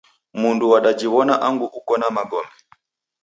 [0.39, 2.51] Mundu wadajiw'ona angu ukona magome.